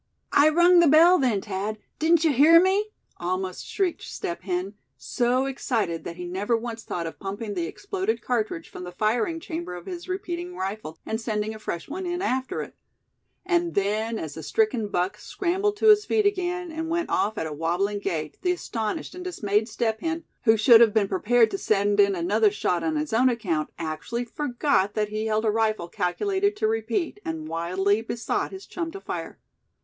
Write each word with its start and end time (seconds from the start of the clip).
"I 0.31 0.49
rung 0.49 0.79
the 0.79 0.87
bell 0.87 1.19
then, 1.19 1.43
Thad; 1.43 1.77
didn't 1.99 2.23
you 2.23 2.33
hear 2.33 2.59
me?" 2.59 2.87
almost 3.17 3.67
shrieked 3.67 4.01
Step 4.01 4.41
Hen, 4.41 4.73
so 4.97 5.45
excited 5.45 6.05
that 6.05 6.15
he 6.15 6.25
never 6.25 6.57
once 6.57 6.81
thought 6.81 7.05
of 7.05 7.19
pumping 7.19 7.53
the 7.53 7.67
exploded 7.67 8.19
cartridge 8.19 8.67
from 8.67 8.83
the 8.83 8.91
firing 8.91 9.39
chamber 9.39 9.75
of 9.75 9.85
his 9.85 10.09
repeating 10.09 10.55
rifle, 10.55 10.97
and 11.05 11.21
sending 11.21 11.53
a 11.53 11.59
fresh 11.59 11.87
one 11.87 12.07
in 12.07 12.19
after 12.19 12.63
it; 12.63 12.73
and 13.45 13.75
then, 13.75 14.17
as 14.17 14.33
the 14.33 14.41
stricken 14.41 14.87
buck 14.87 15.17
scrambled 15.19 15.77
to 15.77 15.89
his 15.89 16.03
feet 16.03 16.25
again, 16.25 16.71
and 16.71 16.89
went 16.89 17.11
off 17.11 17.37
at 17.37 17.45
a 17.45 17.53
wobbling 17.53 17.99
gait 17.99 18.39
the 18.41 18.51
astonished 18.53 19.13
and 19.13 19.23
dismayed 19.23 19.69
Step 19.69 19.99
Hen, 20.01 20.23
who 20.45 20.57
should 20.57 20.81
have 20.81 20.95
been 20.95 21.07
prepared 21.09 21.51
to 21.51 21.59
send 21.59 21.99
in 21.99 22.15
another 22.15 22.49
shot 22.49 22.83
on 22.83 22.95
his 22.95 23.13
own 23.13 23.29
account, 23.29 23.69
actually 23.77 24.25
forgot 24.25 24.95
that 24.95 25.09
he 25.09 25.27
held 25.27 25.45
a 25.45 25.51
rifle 25.51 25.87
calculated 25.87 26.55
to 26.55 26.67
repeat, 26.67 27.19
and 27.23 27.47
wildly 27.47 28.01
besought 28.01 28.49
his 28.49 28.65
chum 28.65 28.89
to 28.89 28.99
fire. 28.99 29.37